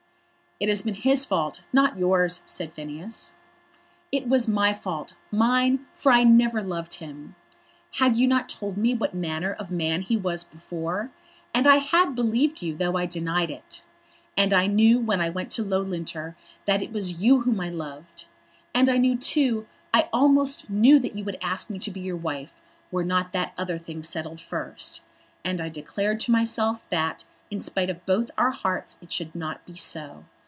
"It 0.63 0.69
has 0.69 0.83
been 0.83 0.93
his 0.93 1.25
fault; 1.25 1.61
not 1.73 1.97
yours," 1.97 2.43
said 2.45 2.71
Phineas. 2.73 3.33
"It 4.11 4.27
was 4.27 4.47
my 4.47 4.73
fault, 4.73 5.15
mine; 5.31 5.87
for 5.95 6.11
I 6.11 6.23
never 6.23 6.61
loved 6.61 6.93
him. 6.97 7.33
Had 7.97 8.15
you 8.15 8.27
not 8.27 8.47
told 8.47 8.77
me 8.77 8.93
what 8.93 9.15
manner 9.15 9.53
of 9.53 9.71
man 9.71 10.03
he 10.03 10.15
was 10.15 10.43
before? 10.43 11.09
And 11.51 11.65
I 11.65 11.77
had 11.77 12.13
believed 12.13 12.61
you, 12.61 12.75
though 12.77 12.95
I 12.95 13.07
denied 13.07 13.49
it. 13.49 13.81
And 14.37 14.53
I 14.53 14.67
knew 14.67 14.99
when 14.99 15.19
I 15.19 15.31
went 15.31 15.49
to 15.53 15.63
Loughlinter 15.63 16.35
that 16.67 16.83
it 16.83 16.91
was 16.93 17.23
you 17.23 17.41
whom 17.41 17.59
I 17.59 17.69
loved. 17.69 18.27
And 18.71 18.87
I 18.87 18.97
knew 18.97 19.17
too, 19.17 19.65
I 19.91 20.09
almost 20.13 20.69
knew 20.69 20.99
that 20.99 21.15
you 21.15 21.23
would 21.23 21.39
ask 21.41 21.71
me 21.71 21.79
to 21.79 21.89
be 21.89 22.01
your 22.01 22.15
wife 22.17 22.53
were 22.91 23.03
not 23.03 23.31
that 23.33 23.53
other 23.57 23.79
thing 23.79 24.03
settled 24.03 24.39
first. 24.39 25.01
And 25.43 25.59
I 25.59 25.69
declared 25.69 26.19
to 26.19 26.31
myself 26.31 26.87
that, 26.91 27.25
in 27.49 27.61
spite 27.61 27.89
of 27.89 28.05
both 28.05 28.29
our 28.37 28.51
hearts, 28.51 28.97
it 29.01 29.11
should 29.11 29.33
not 29.33 29.65
be 29.65 29.73
so. 29.75 30.25